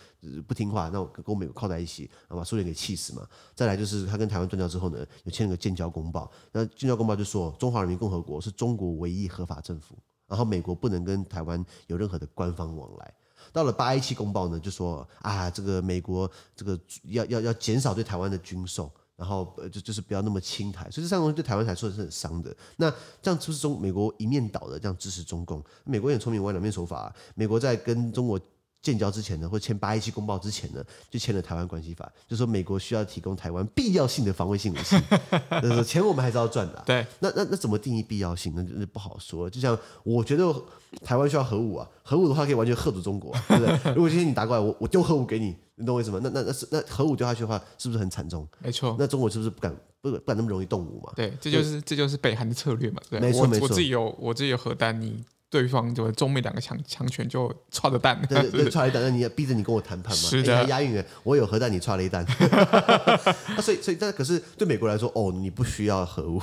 [0.47, 3.27] 不听话，那我跟美国靠在一起，然后把苏联给气死嘛。
[3.55, 13.13] 再来就是他跟台湾断交之后呢，又签了个建交公报，那建交公报就说中华人民共和国是中国唯一合法政府，然后美国不能跟台湾有任何的官方往来。
[13.51, 22.55] 到了八一七公报呢，就说啊，这个美国这个要要要减少对台湾的军售，然后呃就就是不要那么亲台，所以这三个东西对台湾来说是很伤的。
[22.77, 22.89] 那
[23.21, 27.15] 这样就是中美国一面倒的这样支持中共，美国也很聪明，玩两面手法啊。
[27.35, 28.39] 美国在跟中国。
[28.81, 34.95] 建交之前呢，或签八一七公报之前呢，就签了台湾关系法，就说美国需要提供台湾必要性的防卫性武器，
[35.61, 36.83] 就是钱我们还是要赚的、啊。
[36.85, 38.53] 对，那那那怎么定义必要性？
[38.55, 39.49] 那就是不好说。
[39.49, 40.53] 就像我觉得
[41.03, 43.79] 台湾需要核武啊，核武的话可以完全吓阻中国、啊，对不对？
[43.93, 46.19] 如果今天你打过来，我我丢核武给你，你懂我意思吗？
[46.23, 48.47] 那那那是那核武丢下去的话，是不是很惨重？
[48.59, 48.95] 没错。
[48.97, 51.11] 那中国是不是不敢不不敢那么容易动武嘛？
[51.17, 53.01] 对，这就是这就是北韩的策略嘛。
[53.09, 53.67] 对，没错没错。
[53.67, 55.21] 我自己有我自己有核弹，你。
[55.49, 60.21] 对方就中美两个强强权就踹了蛋，对对，对，踹了 蛋，那你要逼着你跟我谈判嘛？
[60.29, 62.23] 是的，欸、押韵我有核弹，你踹了一弹。
[63.55, 66.39] 那 所以所以，但可是对美国来说，哦，你不需要核武，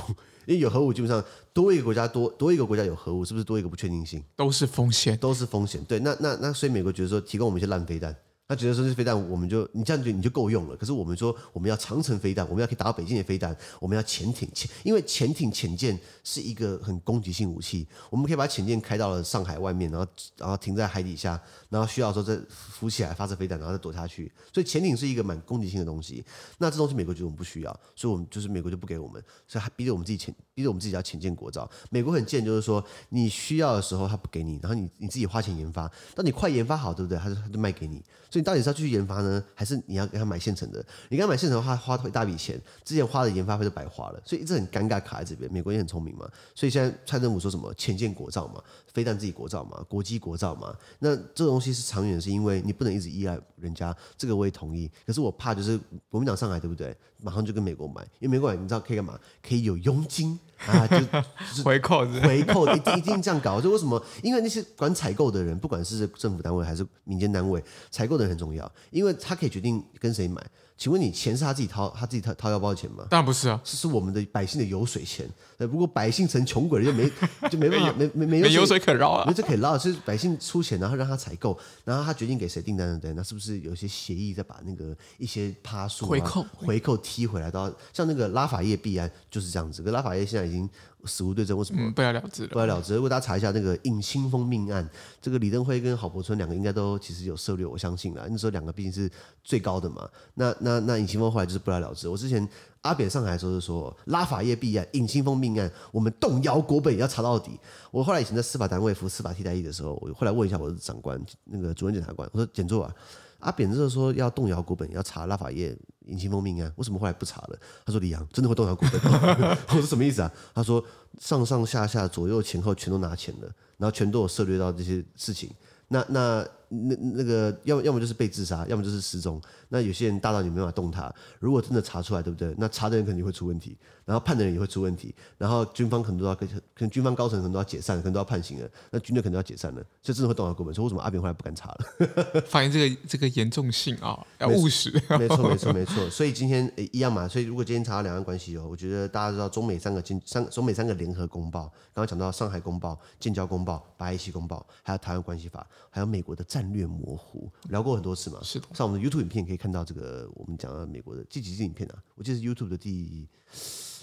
[0.47, 4.23] 因为有核武，基本上多一个国家多多一个国家有核武，是不是多一个不确定性？
[4.35, 5.81] 都是风险，都是风险。
[5.85, 8.15] 对，那那那，所以美国觉得说，提供我们一些烂飞弹。
[8.49, 10.77] 他觉得说这飞弹，我们就你这样觉得你就够用了。
[10.77, 20.07] 可是我们说我们要长城飞弹，我们要可以打到北京的飞弹，我们要潜艇潜，因为潜艇潜舰是一个很攻击性武器，我们可以把潜舰开到了上海外面，然后
[20.37, 24.31] 然后停在海底下，然后需要说再浮起来发射飞弹，然后再躲下去。
[24.53, 26.25] 所以潜艇是一个蛮攻击性的东西。
[26.59, 31.69] 那这东西美国觉得我们不需要，所以我们就是美国就不给我们，所以还逼着我们自己潜，逼着我们自己要潜舰国造。
[31.91, 37.19] 美国很贱，就是说你需要的时候他不给你，然后你你自己花钱研发，当你快研发好，对不对？
[37.19, 38.01] 他就他就卖给你。
[38.37, 40.85] 所以你到底是要继续研发呢，还是你要给他买现成的？
[41.09, 45.51] 你给他买现成的话，花一大笔钱，之前花的研发费就白花了，所以一直很尴尬卡在这边。
[45.51, 54.91] 美国也很聪明嘛，所以现在蔡政府说什么浅见国造嘛，非但自己国造嘛，国际国造嘛，那这东西是长远，是因为你不能一直依赖人家，这个我也同意。
[55.07, 56.95] 可是我怕就是国民党上来，对不对？
[57.27, 59.19] 马上就跟美国买，因为美国买你知道可以干嘛？
[59.43, 63.61] 可以有佣金啊， 就，就是回扣是是，回扣一定一定这样搞。
[63.61, 64.01] 就为什么？
[64.23, 67.61] 因为那些管采购的人，不管是政府单位还是民间单位，
[67.91, 70.41] 采购的人很重要，因为他可以决定跟谁买。
[70.79, 73.07] 请问你钱是他自己掏，他自己掏掏腰包的钱吗？
[73.09, 75.27] 当然不是啊，是是我们的百姓的油水钱。
[75.59, 77.11] 呃，不过百姓成穷鬼了，就没
[77.51, 87.51] 就没办法，没没没没油水可捞啊，没这可以捞，是百姓出钱，然后让他采购，然后他决定给谁订单的，对，那是不是有些协议再把那个一些趴数回扣回扣踢回来？
[87.51, 90.69] 到像那个拉法叶币安就是这样子，可拉法叶现在已经。
[91.07, 92.49] 死无对证，为什么、嗯、不了了之了？
[92.49, 92.95] 不了了之。
[92.95, 94.89] 如果大家查一下那个尹清枫命案，
[95.21, 98.27] 这个李登辉跟郝柏村两个应该都其实有涉猎，我相信啦。
[98.29, 99.11] 那时候两个毕竟是
[99.45, 100.09] 最高的嘛。
[100.35, 102.09] 那那那尹清风后来就是不了了之。
[102.09, 102.47] 我之前
[102.83, 107.59] 阿扁上台的时候就说，拉法叶弊案、尹清风命案，我们动摇国本也要查到底。
[107.91, 112.95] 我后来以前在司法单位服司法替代役的时候，我后来问一下我的长官，那个主任检察官，我说检座啊。
[113.41, 117.59] 阿扁就是说要动摇国本，要查拉法叶、尹清枫命案，为什么后来不查了？
[117.85, 119.01] 他说李阳真的会动摇股份。
[119.69, 120.33] 我说什么意思啊？
[120.55, 120.85] 他说
[121.21, 125.51] 上上下下左右前后全都拿钱了，然后全都有涉猎到这些事情。
[125.89, 126.47] 那那。
[126.69, 129.41] 那那个要么要么就是被自杀，要么就是失踪。
[129.69, 131.13] 那有些人大到你没办法动他。
[131.41, 132.55] 如果真的查出来，对不对？
[132.59, 138.69] 那查的人肯定会出问题，然后判的人也会出问题，然后军方可能都要跟，可能军方高层可能都要解散，可能都要判刑了。
[138.91, 140.75] 那军队可能要解散了，所以真的会动摇国本。
[140.75, 142.43] 所以为什么阿扁后来不敢查了？
[142.47, 144.91] 反映这个这个严重性啊、哦，要务实。
[145.19, 146.09] 没错没错 没错。
[146.11, 147.27] 所以今天一样嘛。
[147.27, 157.53] 所以如果今天查到两岸关系哦，我觉得大家知道中美三个经三中美三个联合公报，刚刚讲到上海公报、建交公报、八一七公报，还有台湾关系法，还有美国的战略模糊。
[157.69, 158.67] 聊过很多次嘛，是的。
[158.73, 163.29] 上我们的 YouTube 影片可以看到这个，我们讲到美国的这几支影片啊，我记得是 YouTube 的第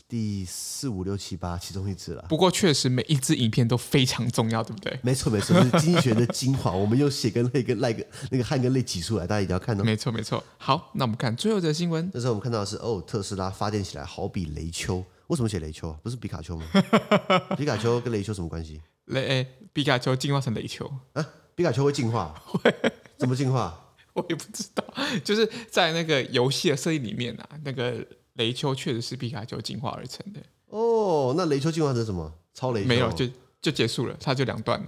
[0.07, 2.23] 第四五六七八其中一支了。
[2.29, 4.99] 不过确实每一支影片都非常重要，对不对？
[5.01, 9.83] 没错没错，是经济学的精华， 我们用血跟泪跟泪跟那个汗跟泪挤出来，大家一定要看到。
[9.83, 10.43] 没错没错。
[10.59, 12.11] 好，那我们看最后的新闻。
[12.13, 15.97] 那时候我们看到的是哦，特斯拉发电起来好比雷丘，为什么写雷丘啊？
[16.03, 16.65] 不是皮卡丘吗？
[17.57, 18.79] 皮卡丘跟雷丘什么关系？
[19.05, 21.25] 雷皮卡丘进化成雷丘啊？
[21.55, 22.33] 皮卡丘会进化？
[22.45, 22.73] 会。
[23.17, 23.79] 怎么进化？
[24.13, 24.83] 我也不知道，
[25.23, 30.39] 就是在那个游戏的设定里面啊，那个雷丘确实是皮卡丘进化而成的。
[30.67, 32.31] 哦，那雷丘进化成什么？
[32.53, 32.87] 超雷丘？
[32.87, 33.27] 没有，就
[33.61, 34.79] 就结束了，它就两段。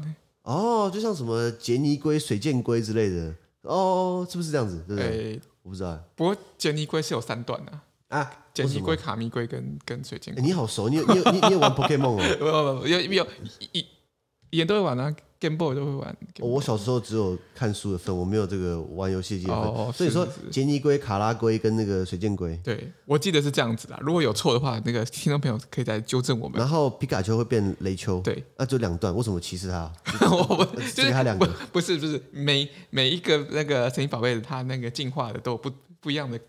[0.43, 3.33] 哦，就像什么杰尼龟、水箭龟之类的。
[3.61, 4.83] 哦，是不是这样子？
[4.87, 5.33] 对不对？
[5.33, 5.99] 欸、我不知道。
[6.15, 7.71] 不过杰尼龟是有三段的
[8.09, 10.45] 啊，啊，杰尼龟、卡密龟跟跟水箭龟、欸。
[10.45, 12.83] 你好熟，你有你有你你有玩 Pokemon 哦？
[12.85, 13.27] 有有有，
[13.71, 13.83] 一
[14.49, 15.15] 一人都会玩啊。
[15.37, 16.15] Game Boy 都会玩。
[16.39, 19.63] 我小时候只有看书的份，我没有这个玩游戏机的份。
[19.63, 23.99] 哦，所以说杰尼龟、卡拉龟跟那个水箭龟，对，我记得是这样子啦。
[24.01, 26.57] 如果有错的话，那个听众朋友可以再纠正我们。
[26.57, 29.91] 然后皮卡丘会变雷丘，对，那就两段，为什么歧视他？
[30.31, 36.39] 我 就是他两个，不是不是，每每一个那个神奇宝贝，它那个进化的都有不不一样的。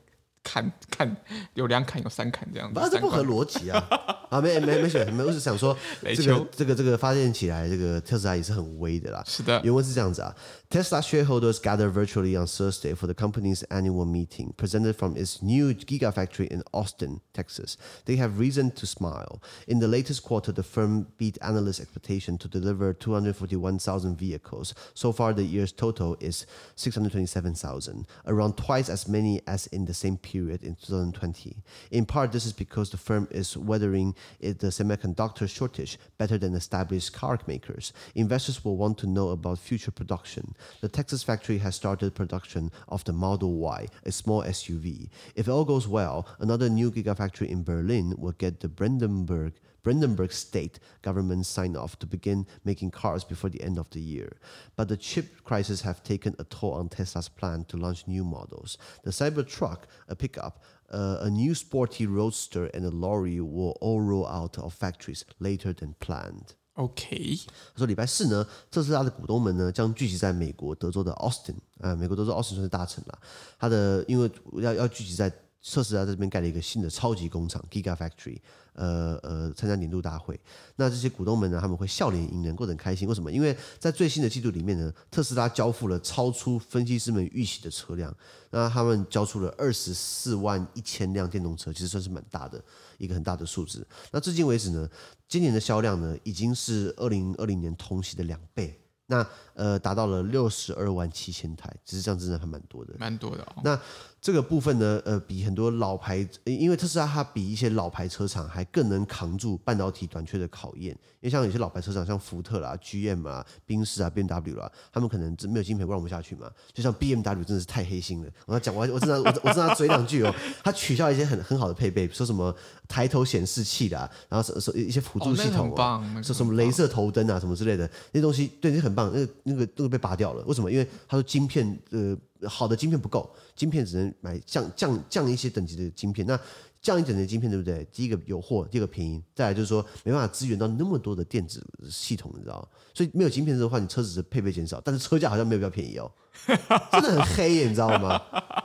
[0.49, 1.17] 砍砍
[1.55, 3.85] 有两砍有三砍这样子，那这不合逻辑啊！
[4.30, 9.24] 啊，没没没选，没我是想说，这个这个这个发电起来，这个特斯拉也是很威的啦。
[9.26, 10.36] 是的，原文是这样子啊。
[10.70, 16.48] Tesla shareholders gathered virtually on Thursday for the company's annual meeting, presented from its new Gigafactory
[16.48, 17.76] in Austin, Texas.
[18.06, 19.42] They have reason to smile.
[19.68, 24.74] In the latest quarter, the firm beat analyst expectation to deliver 241,000 vehicles.
[24.94, 26.46] So far, the year's total is
[26.76, 31.58] 627,000, around twice as many as in the same period period in 2020.
[31.92, 37.13] In part, this is because the firm is weathering the semiconductor shortage better than established
[37.13, 37.93] car makers.
[38.15, 40.55] Investors will want to know about future production.
[40.81, 45.09] The Texas factory has started production of the Model Y, a small SUV.
[45.35, 49.55] If all goes well, another new gigafactory in Berlin will get the Brandenburg
[49.87, 54.37] Brandenburg state government sign off to begin making cars before the end of the year.
[54.75, 58.79] But the chip crisis have taken a toll on Tesla's plan to launch new models.
[59.05, 60.61] The Cybertruck, a pickup,
[60.92, 65.74] uh, a new sporty roadster, and a lorry will all roll out of factories later
[65.74, 66.56] than planned.
[66.76, 67.38] OK，
[67.74, 73.20] 他说礼拜四呢，特斯拉的股东们呢将聚集在美国德州的 Austin，啊、呃，美国德州 Austin 算是大城了。
[73.60, 75.32] 他的因为要要聚集在
[75.69, 78.39] 特斯拉这边盖了一个新的超级工厂 Gigafactory。
[78.79, 80.39] 呃呃，参加年度大会，
[80.77, 83.09] 那这些股东们呢，他们会笑脸迎人，过得很开心。
[83.09, 83.33] 为什么？
[83.33, 88.15] 因为在最新的季度里面呢，特斯拉交付了超出分析师们预期的车辆。
[88.51, 92.63] 那他们交出了二十四万一千辆电动车，其实算是蛮大的
[92.99, 93.87] 一个很大的数字。
[94.13, 94.87] 那至今为止呢，
[95.27, 98.79] 今年的销量呢，已经是二零二零年同期的两倍。
[99.09, 99.25] 那
[99.55, 103.63] 呃达到了六十二万七千台，其实这样真的还蛮多的，蛮多的哦。
[103.63, 103.81] 那
[104.21, 110.93] 这个部分呢，呃，比很多老牌，因为特斯拉它比一些老牌车厂还更能扛住半导体短缺的考验。
[111.21, 116.51] 因为像有些老牌车厂，像福特啦、GM 啊、宾士啊、BMW 啦，他们可能没有晶片，关不下去嘛。
[116.73, 118.31] 就像 BMW 真的是太黑心了。
[118.47, 120.35] 我要讲，我我真的我我真的要嘴两句哦。
[120.65, 122.55] 他取消一些很很好的配备，说什么
[122.89, 129.11] 抬头显示器啦，然后说一些辅助系统、哦，哦那个、说什么镭射头灯啊什么之类的那些东西，对，那很棒。
[129.15, 130.71] 那个那个那个被拔掉了，为什么？
[130.71, 132.17] 因为他说晶片呃。
[132.49, 136.27] 好的晶片不够，晶片只能买降降降一些等级的晶片。
[136.27, 136.39] 那
[136.83, 137.85] 降一等级的晶片，对不对？
[137.91, 142.69] 第一个有货，第二个便宜，再来就是说没办法支援到那么多的电子系统，你知道？
[142.95, 146.09] 所以没有晶片的话，你车子的配备减少，但是车价好像没有比较便宜哦，
[146.93, 148.21] 真的很黑耶，你知道吗？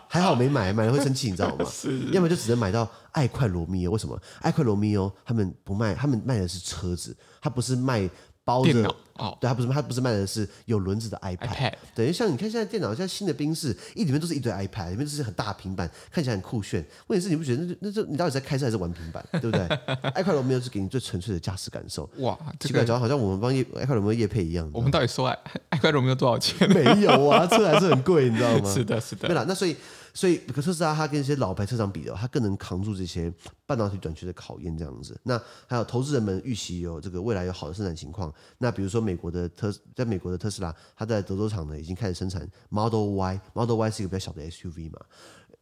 [0.08, 1.66] 还好没买，买了会生气，你知道吗？
[1.72, 3.94] 是，要么就只能买到爱快罗密欧。
[3.94, 4.22] 为什么？
[4.42, 8.10] 爱快罗密欧他们不卖，他们卖的是车子，他不是卖。
[8.44, 16.84] 包着哦，对，它不是，它不是卖的是有轮子的 iPad，, 等于像你看现在电脑，现在新的宾士，一里面都是一堆 iPad，里面都是很大平板，看起来很酷炫。
[17.06, 19.62] 问题是你不觉得那那这你到底在开车还是玩平板，对不对？
[20.16, 22.10] 爱快罗没有是给你最纯粹的驾驶感受。
[22.18, 24.68] 哇，这个好像我们帮叶爱快罗没有业配一样。
[24.74, 25.38] 我们到底说爱
[25.70, 26.68] 爱快罗没有多少钱？
[26.74, 28.70] 没有啊，车还是很贵，你知道吗？
[28.74, 29.28] 是的，是的。
[29.28, 29.76] 对了，那所以。
[30.14, 33.32] 所以，可特斯拉它跟一些老牌车厂比的话，它更能扛住这些
[33.66, 35.18] 半导体短缺的考验，这样子。
[35.24, 38.30] 那还有投资人们预期有这个未来有好的生产情况。
[38.58, 45.00] 那比如说美美国的特，在美国的特斯拉，它在德州厂呢已经开始生产 Model Y，Model Y 是一个比较小的 SUV 嘛。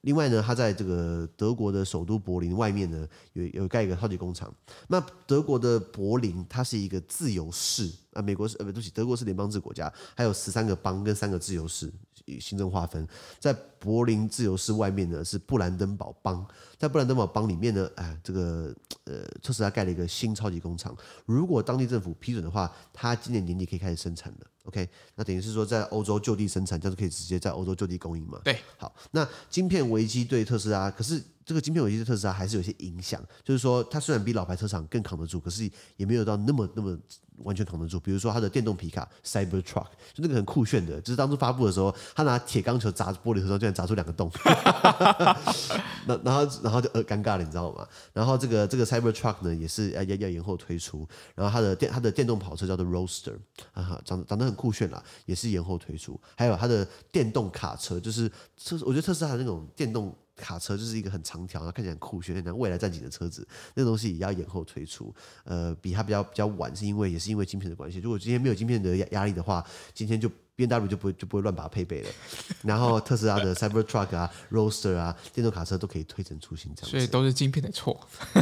[0.01, 4.53] 另外呢，它在这个德国的首都柏林外面呢，有有盖一个超级工厂。
[4.87, 11.91] 那德国的柏林，它是一个自由市啊，美国是呃对不起，德国是联邦制国家，还有十三个邦跟三个自由市
[12.29, 13.07] 与行政划分。
[13.39, 16.45] 在柏林自由市外面呢，是布兰登堡邦，
[16.77, 20.95] 在布兰登堡邦里面呢，哎，这个呃，特斯拉盖了一个新超级工厂。
[21.25, 24.47] 如果当地政府批准的话，它今年年底可以开始生产了。
[24.69, 28.39] OK，那等于是说在欧洲就地生产，这样就可以直接在欧洲就地供应嘛？
[28.43, 36.95] 对，好，那晶片危机对特斯拉，可是这个晶片危机对特斯拉还是有些影响，就是说它虽然比老牌车厂更扛得住，可是也没有到那么那么。
[37.43, 44.29] 完全扛得住，比如说它的电动皮卡 Cybertruck，就那个很酷炫的，就是当初发布的时候，他拿铁钢球砸玻璃的时候，居然砸出两个洞，
[46.05, 47.87] 那然后然后就呃尴尬了，你知道吗？
[48.11, 53.37] 然后这个这个 Cybertruck 呢，也是要要要延后推出，然后它的电它的电动跑车叫做 Roadster，
[53.71, 58.27] 啊，长得长得很酷炫啦，也是延后推出，还有它的电动卡车，就是
[58.61, 60.13] 特我觉得特斯拉的那种电动。
[60.39, 63.45] 卡车就是一个很长条，看起来酷炫，像未来战警的车子，
[63.75, 65.13] 那东西也要延后推出。
[65.43, 67.99] 呃，比它比较比较晚，是因为也是因为芯片的关系。
[67.99, 69.61] 如果今天没有芯片的压压力的话，
[69.93, 70.31] 今天就。
[70.67, 72.09] BMW 就不会就不会乱把它配备了，
[72.63, 76.91] 然后特斯拉的 Cybertruck 啊、Roadster 啊、电动卡车都可以推陈出新，这样。
[76.91, 77.97] 所以都是晶片的错，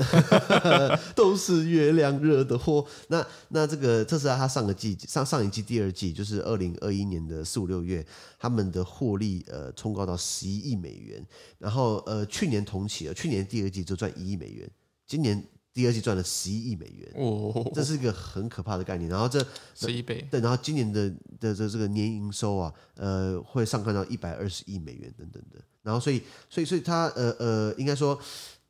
[1.16, 2.84] 都是月亮惹的祸。
[3.10, 8.04] 那那这个特斯拉，它上个季上上一季第二季，就是二零二一年的四五六月，
[8.40, 11.24] 他们的获利呃冲高到十一亿美元，
[11.60, 14.68] 然后呃去年同期呃去年第二季就赚一亿美元，
[15.06, 15.48] 今年。
[15.74, 19.08] 第二季赚了十一亿美元，哦，这是一个很可怕的概念。
[19.08, 21.08] 然后这十一倍，对，然后今年的
[21.40, 25.60] 的这这个年营收啊，呃，会上看到一百二十亿美元等等的。
[25.82, 28.20] 然后所以所以所以它呃呃，应该说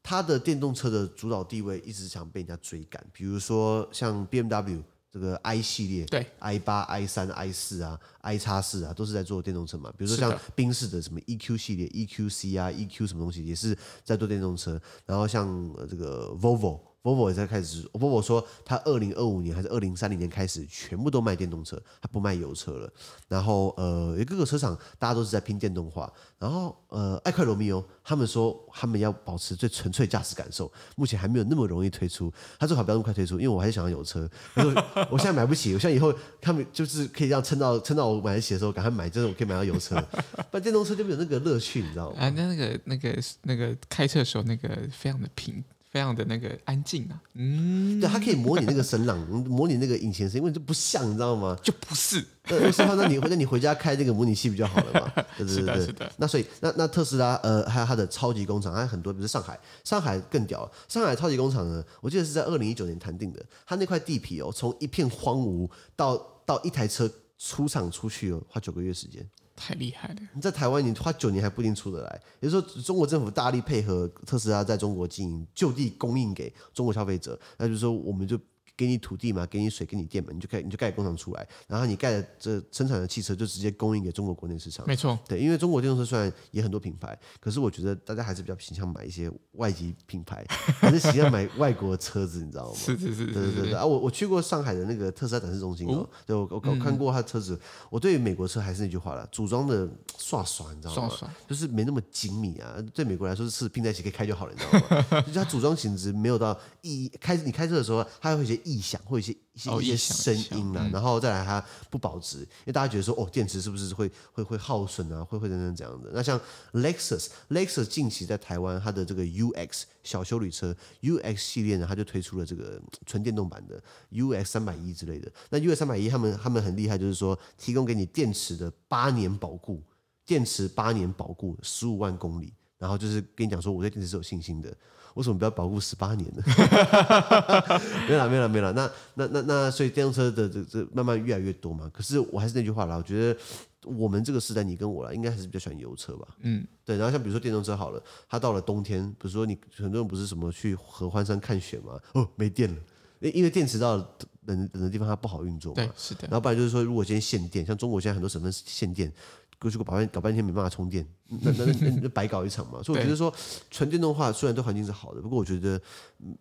[0.03, 3.03] 它的电动车的主导地位一直想被人家追赶。
[3.11, 9.91] 比如说像 BMW 这个 i 系列，对，i 八、i 三、i 四啊，i 叉四啊，都是在做电动车嘛。
[9.97, 14.79] 比如说像宾士的什么 EQ 系列，EQC 啊，EQ 什么东西也是在做电动车。
[15.05, 15.47] 然后像
[15.89, 16.79] 这个 Volvo。
[17.07, 22.91] Volvo 也在开始，Volvo 说他二零二五年还是二零三零年开始全部都卖电动车，他不卖油车了。
[23.29, 26.11] 然后呃，各个车厂大家都是在拼电动化。
[26.37, 32.29] 然后呃，爱快罗密欧他们说他们要保持最纯粹驾驶感受，目前还没有那么容易推出。
[32.59, 34.29] 他最好不要那么快推出，因为我还是想要油车。
[34.53, 34.75] 可是
[35.09, 39.95] 我现在买不起，我现在以后他们就是可以让撑到撑到我买得起的时候赶快买，就是我可以买到油车。
[40.51, 42.17] 不然电动车就没有那个乐趣，你知道吗？
[42.19, 45.63] 啊，那那个那个那个开车的时候那个非常的平。
[45.97, 49.17] 非常的那个 安静啊，嗯，对，它可以模拟那个声浪，
[49.49, 51.57] 模拟那个引擎声，因为这不像，你知道吗？
[51.63, 52.23] 就不是。
[52.43, 55.11] 对，所以那你回， 那你回家开这个模拟器比较好了嘛？
[55.35, 56.11] 对对对，是的，是的。
[56.17, 69.27] 那所以，那那特斯拉，呃，还有它的超级工厂，还有很多，比如上海，上海更屌，上海超级工厂呢，我记得是在二零一九年谈定的，它那块地皮哦，从一片荒芜到到一台车出厂出去哦，花九个月时间。
[69.57, 70.15] 太厉害了！
[70.33, 72.21] 你在台湾，你花九年还不一定出得来。
[72.39, 77.37] 也就是说，中国政府大力配合特斯拉在中国经营，就地供应给中国消费者。
[77.57, 78.39] 那就是说，我们就
[78.77, 84.85] 给你土地嘛，给你水，给你电嘛，你就盖你就盖工厂出来，然后你盖的这生产的汽车就直接供应给中国国内市场。
[84.87, 90.45] 没错，对，因为中国电动车虽然也很多品牌，可是我觉得大家还是比较倾向买一些外籍品牌，
[90.79, 92.75] 还是喜欢买外国的车子，你知道吗？
[92.77, 93.83] 是是是，对对对啊！
[93.83, 99.89] 我我去过上海的那个特斯拉展示中心哦，哦对我我我看过他的车子，嗯、我对于美国车还是那句话了，组装的
[100.19, 101.09] 刷刷，你知道吗？
[101.09, 105.21] 刷刷就是没那么精密啊，对美国来说是拼在一起可以开就好了，你知道吗？
[105.25, 116.11] 就是它组装品质没有到一开，你开车的时候它会有一些异响，会有一些一些、哦、一些声音啦，嗯、然后再来它不保值，因为大家觉得说哦，电池是不是会会会耗损啊，会会等等这样的。
[116.13, 116.39] 那像
[116.73, 125.31] Lexus，Lexus 近期在台湾它的这个 UX 小休旅车 UX 系列呢，它就推出了这个纯电动版的 UX 三百一之类的。
[125.49, 129.81] 那 UX 三百一他们他们很厉害，就是说提供给你电池的八年保固，
[130.25, 132.53] 电池八年保固十五万公里。
[132.77, 134.71] 然后就是跟你讲说，我对电池是有信心的。
[135.17, 136.43] 为什么不要保护十八年呢？
[138.07, 138.71] 没了，没了，没了。
[138.71, 141.89] 那那那那，所以电动车的这这慢慢越来越多嘛。
[141.91, 143.39] 可是我还是那句话啦，我觉得
[143.83, 146.27] 我们这个时代，你跟我啦，应该还是比较喜欢油车吧。
[146.41, 146.95] 嗯，对。
[146.97, 151.99] 然后像比如说电动车好了，它到了冬天，比如说你很多人不是什么去合欢山看雪嘛？
[152.13, 152.77] 哦，没电了，
[153.19, 154.07] 因为电池到了
[154.45, 155.83] 冷冷的地方它不好运作嘛。
[155.83, 156.21] 对，是的。
[156.23, 159.11] 然后不然就是说，如果今天限电，像中国现在很多省份限电。
[159.59, 162.81] 过去搞半搞半天没办法充电，那那那那白搞一场嘛。
[162.83, 163.33] 所以我觉得说
[163.71, 165.81] 纯电动化虽然对环境是好的，不过我觉得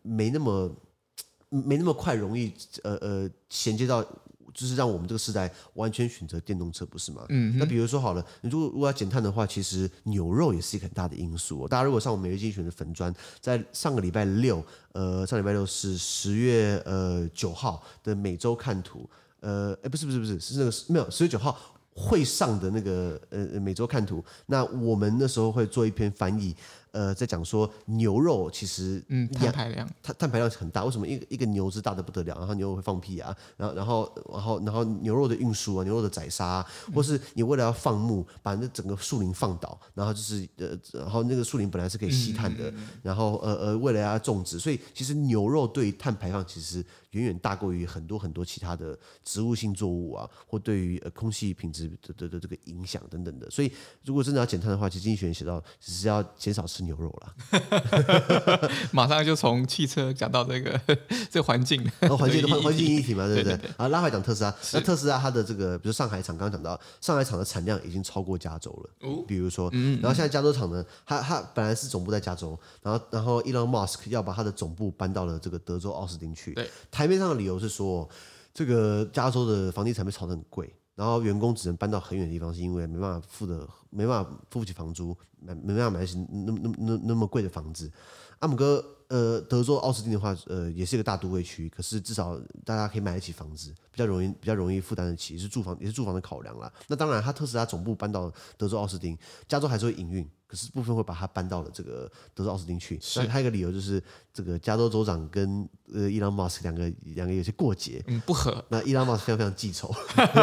[0.02, 0.70] 没那么
[1.48, 2.52] 没那么快容易
[2.82, 4.02] 呃呃衔接到，
[4.52, 7.24] 就是让我们这个时代完全选择电动车，不是吗？
[7.30, 7.56] 嗯。
[7.58, 11.66] 那比如说好了，你如果如果要减碳的话，其实牛肉也是一个很大的因素。
[11.66, 14.62] 大家如果上我们每日精选的粉砖，在上个礼拜六，
[14.92, 19.08] 呃，上礼拜六是十月呃九号的每周看图，
[19.40, 21.56] 呃，哎，不是不是不是，是那个没有十月九号。
[21.96, 26.54] 会上的那个呃每周看图，那我们那时候会做一篇翻译。
[26.96, 30.82] 呃，在讲说牛肉其实嗯碳排量，碳碳排量很大。
[30.82, 32.34] 为什么一个一个牛只大的不得了？
[32.38, 53.50] 然后牛肉会放屁啊，然后然后然后然后牛肉的运输啊，牛肉的宰杀、啊，或是你为了要放牧，把那整个树林放倒，然后就是呃，然后那个树林本来是可以吸碳的，嗯、然后呃呃，为了要种植，所以其实牛肉对于碳排放其实远远大过于很多很多其他的植物性作物啊，或对于呃空气品质的的的这个影响等等的。
[53.50, 53.70] 所以
[54.02, 56.85] 如果真的要减碳的话，其实经济学人写到，只是要减少吃。
[56.86, 60.80] 牛肉了， 马上就从汽车讲到这个
[61.30, 61.82] 这个环境，
[62.18, 63.60] 环境环环境议题嘛，对不对？
[63.76, 69.70] 啊，拉回讲特斯拉，那特斯拉它的这个，比如上海厂，刚刚讲到上海厂的产量已经超过加州了，比如说，
[70.00, 78.08] 然后现在加州厂呢，它它本来是总部在加州，然后然后 Elon Musk 要把它的总部搬到了这个德州奥斯汀去，对，台面上的理由是说，
[78.54, 80.72] 这个加州的房地产被炒得很贵。
[80.96, 87.92] 然后员工只能搬到很远的地方，是因为没办法付的，没办法付不起房租，没没办法买得起那那那那么贵的房子。
[88.38, 96.72] 阿姆哥，呃，德州奥斯汀的话，呃，也是一个大都会区，可是至少大家可以买得起房子，比较容易比较容易负担得起，是住房也是住房的考量啦。
[96.88, 99.16] 那当然，他特斯拉总部搬到德州奥斯汀，
[99.46, 100.28] 加州还是会营运。
[100.46, 102.98] 可是部分会把它搬到了这个德州奥斯汀去。
[103.00, 108.64] 是那还有一个理由就是，这个加州州长跟呃伊朗马斯克两个两个有些过节，嗯，不合。
[108.68, 109.92] 那伊朗马斯克非常非常记仇，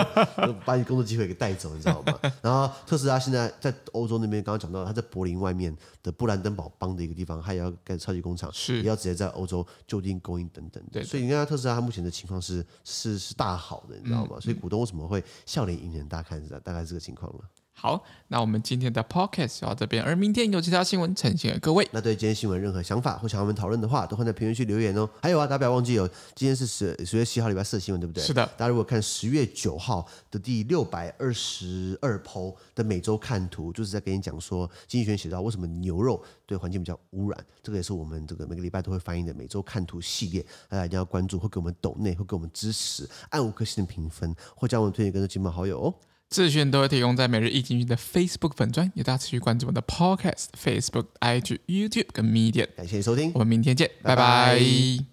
[0.66, 2.20] 把你工作机会给带走，你知道吗？
[2.42, 11.04] 然后特斯拉现在在欧洲那边，刚刚讲到，他在柏林外面的布兰登堡邦的一个地方，他也要盖超级工厂，是也要直接在欧洲就近供应等等。
[11.06, 14.36] 所以你看，特斯拉它目前的情况是是是大好的，你知道吗？
[14.36, 16.08] 嗯、所以股东为什么会笑脸迎人？
[16.10, 17.40] 大家看一下，大概是这个情况了。
[17.76, 21.86] 好，那我们今天的 podcast 就到这边，而明天有其他新闻呈现给各位。
[21.92, 25.10] 那对今天新闻任何想法或想要我们讨论的话，都会在评论区留言哦。
[25.22, 28.24] 还有啊，大家不要忘记哦，今天是十十月七号礼拜四的新闻，对不对？
[28.24, 28.46] 是的。
[28.56, 37.46] 大家如果看十月九号的第六百二十二 po 的每周看图，就是在跟你讲说，经济学人写到为什么牛肉对环境比较污染。
[37.62, 45.94] 这个也是我们这个每个礼拜都会翻译的每周看图系列，大家一定要关注，会给我们抖内，会给我们支持，按五颗星的评分，或将我们推荐给亲朋好友哦。
[46.34, 52.68] 资讯都会提供在每日一经群的 Facebook 粉专，也大家持续关注我们的 Podcast、Facebook、IG、YouTube 跟 Media。
[52.76, 54.56] 感谢收听，我们明天见，拜拜。
[54.56, 55.13] 拜拜。